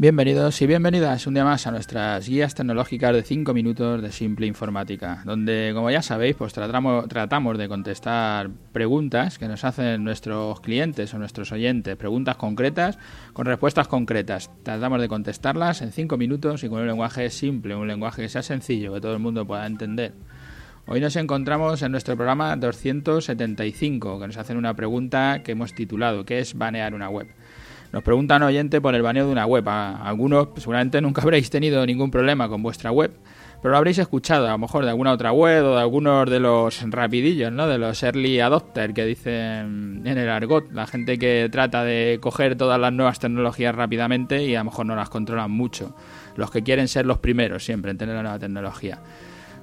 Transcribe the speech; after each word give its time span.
Bienvenidos 0.00 0.62
y 0.62 0.68
bienvenidas 0.68 1.26
un 1.26 1.34
día 1.34 1.44
más 1.44 1.66
a 1.66 1.72
nuestras 1.72 2.28
guías 2.28 2.54
tecnológicas 2.54 3.12
de 3.12 3.24
5 3.24 3.52
minutos 3.52 4.00
de 4.00 4.12
simple 4.12 4.46
informática, 4.46 5.22
donde 5.24 5.72
como 5.74 5.90
ya 5.90 6.02
sabéis 6.02 6.36
pues 6.36 6.52
tratamos, 6.52 7.08
tratamos 7.08 7.58
de 7.58 7.68
contestar 7.68 8.48
preguntas 8.70 9.40
que 9.40 9.48
nos 9.48 9.64
hacen 9.64 10.04
nuestros 10.04 10.60
clientes 10.60 11.12
o 11.14 11.18
nuestros 11.18 11.50
oyentes, 11.50 11.96
preguntas 11.96 12.36
concretas 12.36 12.96
con 13.32 13.46
respuestas 13.46 13.88
concretas. 13.88 14.52
Tratamos 14.62 15.00
de 15.00 15.08
contestarlas 15.08 15.82
en 15.82 15.90
5 15.90 16.16
minutos 16.16 16.62
y 16.62 16.68
con 16.68 16.78
un 16.78 16.86
lenguaje 16.86 17.28
simple, 17.30 17.74
un 17.74 17.88
lenguaje 17.88 18.22
que 18.22 18.28
sea 18.28 18.42
sencillo, 18.42 18.94
que 18.94 19.00
todo 19.00 19.14
el 19.14 19.18
mundo 19.18 19.48
pueda 19.48 19.66
entender. 19.66 20.12
Hoy 20.86 21.00
nos 21.00 21.16
encontramos 21.16 21.82
en 21.82 21.90
nuestro 21.90 22.14
programa 22.14 22.54
275, 22.54 24.20
que 24.20 24.26
nos 24.28 24.36
hacen 24.36 24.58
una 24.58 24.74
pregunta 24.74 25.42
que 25.42 25.52
hemos 25.52 25.74
titulado 25.74 26.24
¿Qué 26.24 26.38
es 26.38 26.54
banear 26.56 26.94
una 26.94 27.10
web? 27.10 27.26
Nos 27.92 28.02
preguntan 28.02 28.42
oyente 28.42 28.80
por 28.82 28.94
el 28.94 29.02
baneo 29.02 29.26
de 29.26 29.32
una 29.32 29.46
web. 29.46 29.66
algunos 29.66 30.48
seguramente 30.56 31.00
nunca 31.00 31.22
habréis 31.22 31.48
tenido 31.48 31.84
ningún 31.86 32.10
problema 32.10 32.48
con 32.48 32.62
vuestra 32.62 32.90
web, 32.90 33.12
pero 33.62 33.72
lo 33.72 33.78
habréis 33.78 33.96
escuchado 33.98 34.46
a 34.46 34.50
lo 34.50 34.58
mejor 34.58 34.84
de 34.84 34.90
alguna 34.90 35.12
otra 35.12 35.32
web 35.32 35.64
o 35.64 35.74
de 35.74 35.80
algunos 35.80 36.28
de 36.28 36.38
los 36.38 36.82
rapidillos, 36.90 37.50
¿no? 37.50 37.66
De 37.66 37.78
los 37.78 38.02
early 38.02 38.40
adopters 38.40 38.92
que 38.92 39.06
dicen 39.06 40.02
en 40.04 40.18
el 40.18 40.28
argot, 40.28 40.70
la 40.72 40.86
gente 40.86 41.18
que 41.18 41.48
trata 41.50 41.82
de 41.82 42.18
coger 42.20 42.56
todas 42.56 42.78
las 42.78 42.92
nuevas 42.92 43.20
tecnologías 43.20 43.74
rápidamente 43.74 44.44
y 44.44 44.54
a 44.54 44.58
lo 44.58 44.66
mejor 44.66 44.84
no 44.84 44.94
las 44.94 45.08
controlan 45.08 45.50
mucho. 45.50 45.96
Los 46.36 46.50
que 46.50 46.62
quieren 46.62 46.88
ser 46.88 47.06
los 47.06 47.18
primeros 47.18 47.64
siempre 47.64 47.90
en 47.90 47.98
tener 47.98 48.14
la 48.14 48.22
nueva 48.22 48.38
tecnología. 48.38 48.98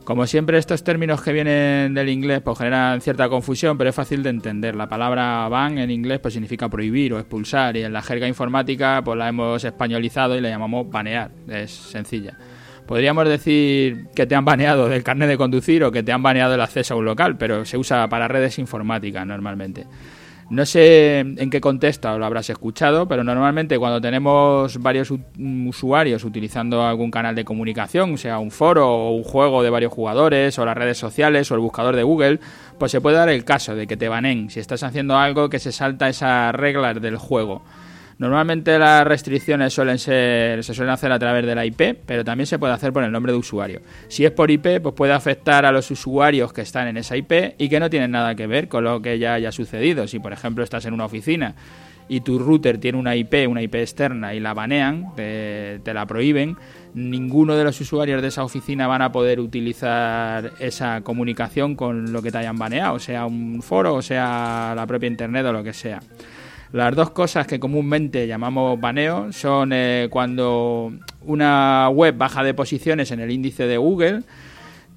Como 0.05 0.27
siempre, 0.27 0.59
estos 0.59 0.83
términos 0.83 1.19
que 1.23 1.33
vienen 1.33 1.95
del 1.95 2.09
inglés 2.09 2.39
pues, 2.43 2.59
generan 2.59 3.01
cierta 3.01 3.27
confusión, 3.27 3.75
pero 3.75 3.89
es 3.89 3.95
fácil 3.95 4.21
de 4.21 4.29
entender. 4.29 4.75
La 4.75 4.87
palabra 4.87 5.49
ban 5.49 5.79
en 5.79 5.89
inglés 5.89 6.19
pues, 6.19 6.35
significa 6.35 6.69
prohibir 6.69 7.11
o 7.13 7.17
expulsar, 7.17 7.75
y 7.75 7.81
en 7.81 7.91
la 7.91 8.03
jerga 8.03 8.27
informática 8.27 9.01
pues, 9.03 9.17
la 9.17 9.27
hemos 9.27 9.63
españolizado 9.63 10.37
y 10.37 10.41
la 10.41 10.49
llamamos 10.49 10.87
banear. 10.91 11.31
Es 11.47 11.71
sencilla. 11.71 12.37
Podríamos 12.85 13.27
decir 13.27 14.05
que 14.15 14.27
te 14.27 14.35
han 14.35 14.45
baneado 14.45 14.87
del 14.87 15.01
carnet 15.01 15.27
de 15.27 15.37
conducir 15.37 15.83
o 15.83 15.91
que 15.91 16.03
te 16.03 16.11
han 16.11 16.21
baneado 16.21 16.53
el 16.53 16.61
acceso 16.61 16.93
a 16.93 16.97
un 16.97 17.05
local, 17.05 17.35
pero 17.39 17.65
se 17.65 17.75
usa 17.75 18.07
para 18.07 18.27
redes 18.27 18.59
informáticas 18.59 19.25
normalmente. 19.25 19.87
No 20.47 20.63
sé 20.67 21.19
en 21.19 21.49
qué 21.49 21.59
contexto 21.59 22.19
lo 22.19 22.25
habrás 22.25 22.51
escuchado, 22.51 23.07
pero 23.07 23.23
normalmente 23.23 23.79
cuando 23.79 23.99
tenemos 23.99 24.77
varios 24.77 25.11
usuarios 25.39 26.23
utilizando 26.23 26.83
algún 26.85 27.09
canal 27.09 27.33
de 27.33 27.43
comunicación, 27.43 28.15
sea 28.19 28.37
un 28.37 28.51
foro 28.51 28.87
o 28.87 29.15
un 29.15 29.23
juego 29.23 29.63
de 29.63 29.71
varios 29.71 29.91
jugadores, 29.91 30.59
o 30.59 30.65
las 30.65 30.77
redes 30.77 30.99
sociales, 30.99 31.49
o 31.49 31.55
el 31.55 31.61
buscador 31.61 31.95
de 31.95 32.03
Google, 32.03 32.39
pues 32.77 32.91
se 32.91 33.01
puede 33.01 33.17
dar 33.17 33.29
el 33.29 33.43
caso 33.43 33.75
de 33.75 33.87
que 33.87 33.97
te 33.97 34.07
banen 34.07 34.51
si 34.51 34.59
estás 34.59 34.83
haciendo 34.83 35.17
algo 35.17 35.49
que 35.49 35.57
se 35.57 35.71
salta 35.71 36.09
esas 36.09 36.53
reglas 36.53 37.01
del 37.01 37.17
juego. 37.17 37.63
Normalmente 38.17 38.79
las 38.79 39.05
restricciones 39.05 39.73
suelen 39.73 39.99
ser, 39.99 40.63
se 40.63 40.73
suelen 40.73 40.93
hacer 40.93 41.11
a 41.11 41.19
través 41.19 41.45
de 41.45 41.53
la 41.53 41.65
IP, 41.65 41.97
pero 42.05 42.23
también 42.23 42.47
se 42.47 42.57
puede 42.57 42.73
hacer 42.73 42.93
por 42.93 43.03
el 43.03 43.11
nombre 43.11 43.33
de 43.33 43.37
usuario. 43.37 43.81
Si 44.07 44.23
es 44.23 44.31
por 44.31 44.49
IP, 44.49 44.81
pues 44.81 44.95
puede 44.95 45.11
afectar 45.11 45.65
a 45.65 45.71
los 45.71 45.91
usuarios 45.91 46.53
que 46.53 46.61
están 46.61 46.87
en 46.87 46.97
esa 46.97 47.17
IP 47.17 47.55
y 47.57 47.67
que 47.67 47.79
no 47.79 47.89
tienen 47.89 48.11
nada 48.11 48.35
que 48.35 48.47
ver 48.47 48.69
con 48.69 48.85
lo 48.85 49.01
que 49.01 49.19
ya 49.19 49.33
haya 49.33 49.51
sucedido. 49.51 50.07
Si, 50.07 50.19
por 50.19 50.31
ejemplo, 50.31 50.63
estás 50.63 50.85
en 50.85 50.93
una 50.93 51.05
oficina 51.05 51.55
y 52.07 52.21
tu 52.21 52.39
router 52.39 52.77
tiene 52.77 52.97
una 52.97 53.15
IP, 53.15 53.47
una 53.49 53.61
IP 53.61 53.75
externa 53.75 54.33
y 54.33 54.39
la 54.39 54.53
banean, 54.53 55.13
te, 55.15 55.81
la 55.85 56.05
prohíben, 56.05 56.55
ninguno 56.93 57.55
de 57.55 57.63
los 57.63 57.81
usuarios 57.81 58.21
de 58.21 58.27
esa 58.27 58.43
oficina 58.43 58.87
van 58.87 59.01
a 59.01 59.11
poder 59.11 59.39
utilizar 59.39 60.51
esa 60.59 61.01
comunicación 61.01 61.75
con 61.75 62.13
lo 62.13 62.21
que 62.21 62.31
te 62.31 62.37
hayan 62.37 62.57
baneado, 62.57 62.99
sea 62.99 63.25
un 63.25 63.61
foro 63.61 63.95
o 63.95 64.01
sea 64.01 64.73
la 64.75 64.85
propia 64.85 65.07
internet 65.07 65.45
o 65.47 65.51
lo 65.51 65.63
que 65.63 65.73
sea. 65.73 65.99
Las 66.71 66.95
dos 66.95 67.11
cosas 67.11 67.47
que 67.47 67.59
comúnmente 67.59 68.27
llamamos 68.27 68.79
baneo 68.79 69.31
son 69.31 69.71
eh, 69.73 70.07
cuando 70.09 70.91
una 71.21 71.89
web 71.89 72.17
baja 72.17 72.43
de 72.43 72.53
posiciones 72.53 73.11
en 73.11 73.19
el 73.19 73.31
índice 73.31 73.67
de 73.67 73.77
Google 73.77 74.23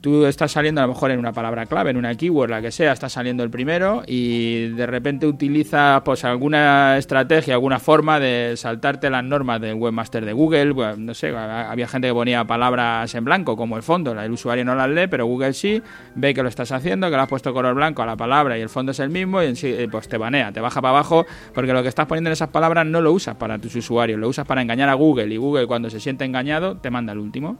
tú 0.00 0.26
estás 0.26 0.52
saliendo 0.52 0.80
a 0.80 0.86
lo 0.86 0.92
mejor 0.92 1.10
en 1.10 1.18
una 1.18 1.32
palabra 1.32 1.66
clave, 1.66 1.90
en 1.90 1.96
una 1.96 2.14
keyword, 2.14 2.50
la 2.50 2.62
que 2.62 2.70
sea, 2.70 2.92
está 2.92 3.08
saliendo 3.08 3.42
el 3.42 3.50
primero 3.50 4.02
y 4.06 4.68
de 4.68 4.86
repente 4.86 5.26
utilizas 5.26 6.02
pues 6.02 6.24
alguna 6.24 6.96
estrategia, 6.98 7.54
alguna 7.54 7.78
forma 7.80 8.20
de 8.20 8.54
saltarte 8.56 9.10
las 9.10 9.24
normas 9.24 9.60
del 9.60 9.74
webmaster 9.74 10.24
de 10.24 10.32
Google, 10.32 10.74
no 10.96 11.14
sé, 11.14 11.36
había 11.36 11.88
gente 11.88 12.08
que 12.08 12.14
ponía 12.14 12.44
palabras 12.44 13.14
en 13.14 13.24
blanco 13.24 13.56
como 13.56 13.76
el 13.76 13.82
fondo, 13.82 14.12
el 14.12 14.30
usuario 14.30 14.64
no 14.64 14.74
las 14.74 14.88
lee, 14.88 15.08
pero 15.08 15.26
Google 15.26 15.52
sí, 15.52 15.82
ve 16.14 16.32
que 16.32 16.42
lo 16.42 16.48
estás 16.48 16.70
haciendo, 16.72 17.10
que 17.10 17.16
le 17.16 17.22
has 17.22 17.28
puesto 17.28 17.52
color 17.52 17.74
blanco 17.74 18.02
a 18.02 18.06
la 18.06 18.16
palabra 18.16 18.56
y 18.56 18.60
el 18.60 18.68
fondo 18.68 18.92
es 18.92 19.00
el 19.00 19.10
mismo 19.10 19.42
y 19.42 19.52
eh, 19.62 19.88
pues 19.90 20.08
te 20.08 20.16
banea, 20.16 20.52
te 20.52 20.60
baja 20.60 20.80
para 20.80 20.90
abajo 20.90 21.26
porque 21.54 21.72
lo 21.72 21.82
que 21.82 21.88
estás 21.88 22.06
poniendo 22.06 22.28
en 22.28 22.32
esas 22.32 22.48
palabras 22.48 22.86
no 22.86 23.00
lo 23.00 23.12
usas 23.12 23.36
para 23.36 23.58
tus 23.58 23.74
usuarios, 23.74 24.18
lo 24.18 24.28
usas 24.28 24.46
para 24.46 24.62
engañar 24.62 24.88
a 24.88 24.94
Google 24.94 25.32
y 25.34 25.36
Google 25.36 25.66
cuando 25.66 25.90
se 25.90 25.98
siente 25.98 26.24
engañado 26.24 26.76
te 26.76 26.90
manda 26.90 27.12
el 27.12 27.18
último. 27.18 27.58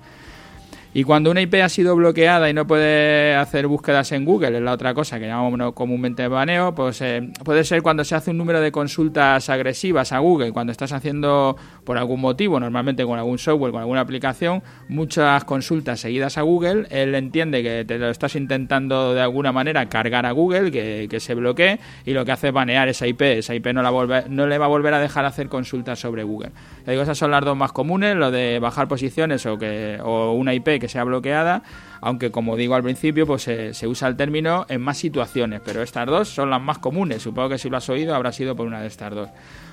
Y 0.94 1.04
cuando 1.04 1.30
una 1.30 1.42
IP 1.42 1.54
ha 1.62 1.68
sido 1.68 1.94
bloqueada 1.94 2.48
y 2.48 2.54
no 2.54 2.66
puede 2.66 3.34
hacer 3.34 3.66
búsquedas 3.66 4.10
en 4.12 4.24
Google, 4.24 4.56
es 4.56 4.62
la 4.62 4.72
otra 4.72 4.94
cosa 4.94 5.18
que 5.18 5.26
llamamos 5.26 5.74
comúnmente 5.74 6.26
baneo, 6.28 6.74
pues 6.74 7.02
eh, 7.02 7.30
puede 7.44 7.62
ser 7.64 7.82
cuando 7.82 8.04
se 8.04 8.14
hace 8.14 8.30
un 8.30 8.38
número 8.38 8.60
de 8.60 8.72
consultas 8.72 9.50
agresivas 9.50 10.12
a 10.12 10.18
Google, 10.18 10.52
cuando 10.52 10.72
estás 10.72 10.92
haciendo 10.92 11.56
por 11.88 11.96
algún 11.96 12.20
motivo, 12.20 12.60
normalmente 12.60 13.02
con 13.06 13.18
algún 13.18 13.38
software, 13.38 13.72
con 13.72 13.80
alguna 13.80 14.02
aplicación, 14.02 14.62
muchas 14.90 15.42
consultas 15.44 16.00
seguidas 16.00 16.36
a 16.36 16.42
Google, 16.42 16.86
él 16.90 17.14
entiende 17.14 17.62
que 17.62 17.82
te 17.86 17.96
lo 17.96 18.10
estás 18.10 18.36
intentando 18.36 19.14
de 19.14 19.22
alguna 19.22 19.52
manera 19.52 19.88
cargar 19.88 20.26
a 20.26 20.32
Google, 20.32 20.70
que, 20.70 21.06
que 21.08 21.18
se 21.18 21.32
bloquee, 21.32 21.80
y 22.04 22.12
lo 22.12 22.26
que 22.26 22.32
hace 22.32 22.48
es 22.48 22.52
banear 22.52 22.88
esa 22.88 23.06
IP. 23.06 23.22
Esa 23.22 23.54
IP 23.54 23.68
no, 23.68 23.80
la 23.80 24.24
no 24.28 24.46
le 24.46 24.58
va 24.58 24.66
a 24.66 24.68
volver 24.68 24.92
a 24.92 24.98
dejar 24.98 25.24
hacer 25.24 25.48
consultas 25.48 25.98
sobre 25.98 26.24
Google. 26.24 26.50
Le 26.84 26.92
digo, 26.92 27.04
esas 27.04 27.16
son 27.16 27.30
las 27.30 27.42
dos 27.42 27.56
más 27.56 27.72
comunes, 27.72 28.14
lo 28.16 28.30
de 28.30 28.58
bajar 28.58 28.86
posiciones 28.86 29.46
o, 29.46 29.56
que, 29.56 29.98
o 30.04 30.32
una 30.32 30.52
IP 30.52 30.78
que 30.78 30.88
sea 30.88 31.04
bloqueada, 31.04 31.62
aunque 32.02 32.30
como 32.30 32.56
digo 32.56 32.74
al 32.74 32.82
principio, 32.82 33.26
pues 33.26 33.44
se, 33.44 33.86
usa 33.86 34.08
el 34.08 34.16
término 34.16 34.66
en 34.68 34.82
más 34.82 34.98
situaciones, 34.98 35.62
pero 35.64 35.80
estas 35.80 36.06
dos 36.06 36.28
son 36.28 36.50
las 36.50 36.60
más 36.60 36.78
comunes. 36.78 37.22
Supongo 37.22 37.48
que 37.48 37.58
si 37.58 37.70
lo 37.70 37.78
has 37.78 37.88
oído 37.88 38.14
habrá 38.14 38.30
sido 38.30 38.54
por 38.54 38.66
una 38.66 38.82
de 38.82 38.88
estas 38.88 39.14
dos. 39.14 39.30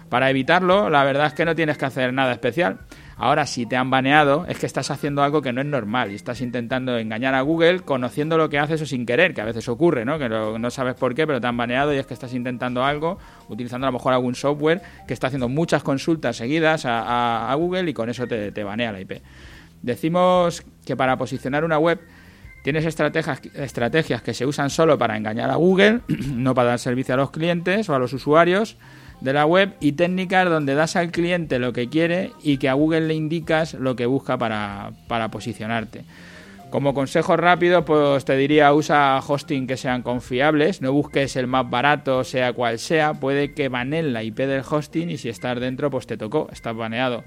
Para 0.10 0.30
evitarlo, 0.30 0.90
la 0.90 1.04
verdad 1.04 1.28
es 1.28 1.34
que 1.34 1.46
no 1.46 1.56
tienes 1.56 1.78
que 1.78 1.86
hacer 1.86 2.14
nada 2.14 2.32
especial. 2.32 2.80
Ahora, 3.18 3.46
si 3.46 3.66
te 3.66 3.78
han 3.78 3.90
baneado, 3.90 4.46
es 4.48 4.60
que 4.60 4.66
estás 4.66 4.92
haciendo 4.92 5.24
algo 5.24 5.42
que 5.42 5.54
no 5.54 5.62
es 5.62 5.68
normal 5.68 6.12
y 6.12 6.16
estás 6.16 6.42
intentando 6.42 6.98
engañar 6.98 7.34
a 7.34 7.42
Google 7.42 7.80
conociendo 7.80 8.38
lo 8.38 8.50
que 8.50 8.60
haces 8.60 8.82
o 8.82 8.86
sin 8.86 9.06
querer, 9.06 9.34
que 9.34 9.42
a 9.42 9.46
veces 9.46 9.68
ocurre, 9.70 10.04
¿no? 10.04 10.20
Que 10.20 10.28
no, 10.28 10.70
sabes 10.70 10.96
por 10.96 11.16
qué, 11.16 11.26
pero 11.26 11.40
te 11.40 11.48
han 11.48 11.56
baneado 11.56 11.94
y 11.94 11.98
es 11.98 12.06
que 12.06 12.14
estás 12.14 12.34
intentando 12.34 12.84
algo, 12.84 13.18
utilizando 13.48 13.88
a 13.88 13.90
lo 13.90 13.94
mejor 13.94 14.14
algún 14.14 14.36
software 14.36 14.82
que 15.08 15.14
está 15.14 15.28
haciendo 15.28 15.48
muchas 15.48 15.82
consultas 15.82 16.36
seguidas 16.36 16.84
a, 16.86 17.54
Google 17.58 17.90
y 17.90 17.94
con 17.94 18.10
eso 18.10 18.28
te, 18.28 18.52
te 18.52 18.64
banea 18.64 18.92
la 18.92 19.00
IP. 19.00 19.22
Decimos 19.82 20.64
que 20.86 20.98
para 20.98 21.18
posicionar 21.18 21.64
una 21.64 21.80
web 21.80 22.02
tienes 22.64 22.86
estrategias, 22.86 23.42
estrategias 23.54 24.22
que 24.22 24.34
se 24.34 24.46
usan 24.46 24.70
solo 24.70 24.98
para 24.98 25.16
engañar 25.16 25.50
a 25.52 25.56
Google, 25.56 26.02
no 26.34 26.54
para 26.54 26.70
dar 26.70 26.80
servicio 26.80 27.14
a 27.14 27.18
los 27.18 27.32
clientes 27.32 27.88
o 27.88 27.96
a 27.96 28.00
los 28.00 28.12
usuarios 28.12 28.78
de 29.22 29.34
la 29.34 29.46
web, 29.46 29.74
y 29.80 29.94
técnicas 29.94 30.50
donde 30.50 30.76
das 30.76 30.96
al 30.96 31.12
cliente 31.12 31.60
lo 31.60 31.74
que 31.74 31.90
quiere 31.90 32.32
y 32.44 32.58
que 32.58 32.70
a 32.70 32.74
Google 32.74 33.02
le 33.08 33.14
indicas 33.14 33.74
lo 33.74 33.96
que 33.96 34.06
busca 34.06 34.38
para, 34.38 34.92
para 35.08 35.30
posicionarte. 35.30 36.04
Como 36.70 36.94
consejo 36.94 37.38
rápido, 37.38 37.86
pues 37.86 38.26
te 38.26 38.36
diría 38.36 38.74
usa 38.74 39.22
hosting 39.26 39.68
que 39.68 39.78
sean 39.78 40.02
confiables, 40.02 40.82
no 40.82 40.92
busques 40.92 41.36
el 41.36 41.48
más 41.48 41.70
barato, 41.70 42.24
sea 42.24 42.54
cual 42.54 42.80
sea, 42.80 43.14
puede 43.14 43.54
que 43.54 43.70
baneen 43.70 44.14
la 44.14 44.24
IP 44.24 44.40
del 44.40 44.64
hosting 44.70 45.10
y 45.10 45.18
si 45.18 45.30
estás 45.30 45.60
dentro, 45.60 45.90
pues 45.90 46.06
te 46.06 46.18
tocó, 46.18 46.50
estás 46.52 46.76
baneado 46.76 47.24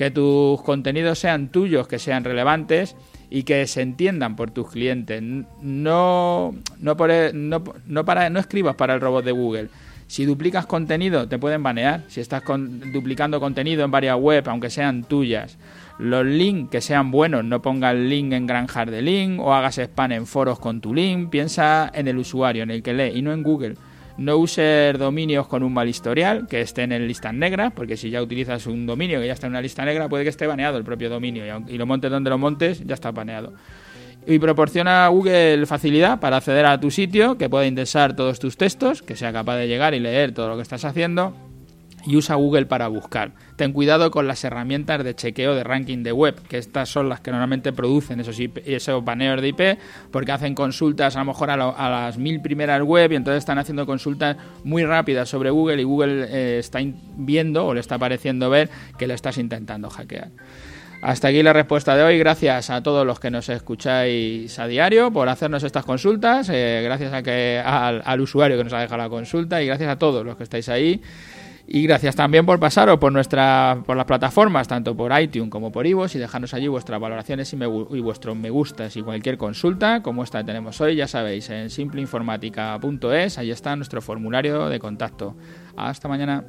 que 0.00 0.10
tus 0.10 0.62
contenidos 0.62 1.18
sean 1.18 1.48
tuyos, 1.50 1.86
que 1.86 1.98
sean 1.98 2.24
relevantes 2.24 2.96
y 3.28 3.42
que 3.42 3.66
se 3.66 3.82
entiendan 3.82 4.34
por 4.34 4.50
tus 4.50 4.70
clientes. 4.70 5.20
No, 5.20 5.44
no, 5.60 6.54
no, 6.78 6.96
para, 6.96 8.30
no 8.30 8.40
escribas 8.40 8.76
para 8.76 8.94
el 8.94 9.02
robot 9.02 9.26
de 9.26 9.32
Google. 9.32 9.68
Si 10.10 10.24
duplicas 10.24 10.66
contenido, 10.66 11.28
te 11.28 11.38
pueden 11.38 11.62
banear. 11.62 12.02
Si 12.08 12.20
estás 12.20 12.42
duplicando 12.92 13.38
contenido 13.38 13.84
en 13.84 13.92
varias 13.92 14.16
webs, 14.18 14.48
aunque 14.48 14.68
sean 14.68 15.04
tuyas. 15.04 15.56
Los 16.00 16.26
links 16.26 16.68
que 16.68 16.80
sean 16.80 17.12
buenos, 17.12 17.44
no 17.44 17.62
pongas 17.62 17.94
link 17.94 18.32
en 18.32 18.44
granjas 18.44 18.90
de 18.90 19.02
link 19.02 19.38
o 19.38 19.54
hagas 19.54 19.78
spam 19.78 20.10
en 20.10 20.26
foros 20.26 20.58
con 20.58 20.80
tu 20.80 20.92
link. 20.92 21.30
Piensa 21.30 21.88
en 21.94 22.08
el 22.08 22.18
usuario, 22.18 22.64
en 22.64 22.72
el 22.72 22.82
que 22.82 22.92
lee 22.92 23.16
y 23.16 23.22
no 23.22 23.32
en 23.32 23.44
Google. 23.44 23.76
No 24.18 24.36
uses 24.38 24.98
dominios 24.98 25.46
con 25.46 25.62
un 25.62 25.72
mal 25.72 25.88
historial, 25.88 26.48
que 26.48 26.60
estén 26.60 26.90
en 26.90 27.06
listas 27.06 27.32
negras, 27.32 27.72
porque 27.72 27.96
si 27.96 28.10
ya 28.10 28.20
utilizas 28.20 28.66
un 28.66 28.86
dominio 28.86 29.20
que 29.20 29.28
ya 29.28 29.34
está 29.34 29.46
en 29.46 29.52
una 29.52 29.62
lista 29.62 29.84
negra, 29.84 30.08
puede 30.08 30.24
que 30.24 30.30
esté 30.30 30.48
baneado 30.48 30.76
el 30.76 30.82
propio 30.82 31.08
dominio 31.08 31.44
y, 31.68 31.78
lo 31.78 31.86
montes 31.86 32.10
donde 32.10 32.30
lo 32.30 32.36
montes, 32.36 32.84
ya 32.84 32.94
está 32.94 33.12
baneado. 33.12 33.52
Y 34.26 34.38
proporciona 34.38 35.06
a 35.06 35.08
Google 35.08 35.66
facilidad 35.66 36.20
para 36.20 36.36
acceder 36.36 36.66
a 36.66 36.78
tu 36.78 36.90
sitio, 36.90 37.38
que 37.38 37.48
pueda 37.48 37.66
indexar 37.66 38.14
todos 38.14 38.38
tus 38.38 38.56
textos, 38.56 39.02
que 39.02 39.16
sea 39.16 39.32
capaz 39.32 39.56
de 39.56 39.66
llegar 39.66 39.94
y 39.94 40.00
leer 40.00 40.32
todo 40.32 40.48
lo 40.48 40.56
que 40.56 40.62
estás 40.62 40.84
haciendo 40.84 41.34
y 42.06 42.16
usa 42.16 42.34
Google 42.34 42.66
para 42.66 42.88
buscar. 42.88 43.32
Ten 43.56 43.72
cuidado 43.72 44.10
con 44.10 44.26
las 44.26 44.42
herramientas 44.44 45.04
de 45.04 45.14
chequeo 45.14 45.54
de 45.54 45.64
ranking 45.64 46.02
de 46.02 46.12
web, 46.12 46.40
que 46.48 46.58
estas 46.58 46.88
son 46.88 47.08
las 47.08 47.20
que 47.20 47.30
normalmente 47.30 47.72
producen 47.72 48.20
esos, 48.20 48.38
esos 48.64 49.04
baneos 49.04 49.40
de 49.40 49.48
IP, 49.48 49.78
porque 50.10 50.32
hacen 50.32 50.54
consultas 50.54 51.16
a 51.16 51.20
lo 51.20 51.26
mejor 51.26 51.50
a, 51.50 51.56
las 51.56 52.18
mil 52.18 52.40
primeras 52.40 52.82
web 52.82 53.12
y 53.12 53.16
entonces 53.16 53.38
están 53.38 53.58
haciendo 53.58 53.86
consultas 53.86 54.36
muy 54.64 54.84
rápidas 54.84 55.28
sobre 55.28 55.50
Google 55.50 55.80
y 55.80 55.84
Google 55.84 56.26
eh, 56.28 56.58
está 56.58 56.80
viendo 57.16 57.66
o 57.66 57.74
le 57.74 57.80
está 57.80 57.98
pareciendo 57.98 58.48
ver 58.50 58.70
que 58.98 59.06
le 59.06 59.14
estás 59.14 59.38
intentando 59.38 59.90
hackear. 59.90 60.30
Hasta 61.02 61.28
aquí 61.28 61.42
la 61.42 61.54
respuesta 61.54 61.96
de 61.96 62.02
hoy. 62.02 62.18
Gracias 62.18 62.68
a 62.68 62.82
todos 62.82 63.06
los 63.06 63.18
que 63.18 63.30
nos 63.30 63.48
escucháis 63.48 64.58
a 64.58 64.66
diario 64.66 65.10
por 65.10 65.30
hacernos 65.30 65.62
estas 65.62 65.84
consultas. 65.86 66.50
Eh, 66.52 66.82
gracias 66.84 67.14
a 67.14 67.22
que, 67.22 67.58
al, 67.64 68.02
al 68.04 68.20
usuario 68.20 68.58
que 68.58 68.64
nos 68.64 68.72
ha 68.74 68.80
dejado 68.80 68.98
la 69.02 69.08
consulta 69.08 69.62
y 69.62 69.66
gracias 69.66 69.90
a 69.90 69.98
todos 69.98 70.26
los 70.26 70.36
que 70.36 70.42
estáis 70.42 70.68
ahí. 70.68 71.00
Y 71.66 71.82
gracias 71.84 72.16
también 72.16 72.46
por 72.46 72.58
pasaros 72.58 72.98
por 72.98 73.12
nuestra, 73.12 73.82
por 73.86 73.96
las 73.96 74.06
plataformas, 74.06 74.66
tanto 74.66 74.96
por 74.96 75.18
iTunes 75.20 75.50
como 75.50 75.70
por 75.70 75.86
Ivo, 75.86 76.06
y 76.12 76.18
dejarnos 76.18 76.54
allí 76.54 76.68
vuestras 76.68 77.00
valoraciones 77.00 77.52
y, 77.52 77.56
y, 77.56 78.00
vuestros 78.00 78.36
me 78.36 78.50
gustas 78.50 78.96
y 78.96 79.02
cualquier 79.02 79.38
consulta, 79.38 80.02
como 80.02 80.24
esta 80.24 80.40
que 80.40 80.44
tenemos 80.44 80.80
hoy, 80.80 80.96
ya 80.96 81.06
sabéis, 81.06 81.48
en 81.50 81.70
simpleinformática.es, 81.70 83.38
ahí 83.38 83.50
está 83.50 83.76
nuestro 83.76 84.02
formulario 84.02 84.68
de 84.68 84.78
contacto. 84.80 85.36
Hasta 85.76 86.08
mañana. 86.08 86.44